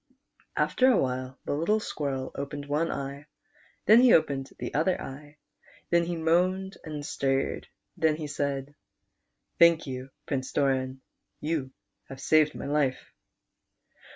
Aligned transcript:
After 0.57 0.87
a 0.91 0.97
while 0.97 1.37
the 1.45 1.53
little 1.53 1.79
Squirrel 1.79 2.31
opened 2.33 2.65
one 2.65 2.87
e\'e, 2.87 3.27
then 3.85 4.01
he 4.01 4.13
opened 4.15 4.49
the 4.57 4.73
other 4.73 4.99
eye, 4.99 5.37
then 5.91 6.05
he 6.05 6.15
moaned 6.15 6.75
and 6.83 7.05
stirred; 7.05 7.67
then 7.95 8.15
he 8.15 8.25
said: 8.25 8.73
"Thank 9.59 9.85
you, 9.85 10.09
Prince 10.25 10.51
Doran, 10.53 11.01
you 11.39 11.69
have 12.09 12.19
saved 12.19 12.55
my 12.55 12.65
life." 12.65 13.13